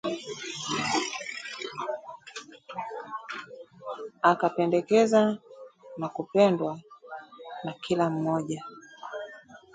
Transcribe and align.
Akapendekeza 4.31 5.21
na 5.99 6.07
kupendwa 6.15 6.81
na 7.63 7.71
kila 7.73 8.09
mmoja 8.09 8.63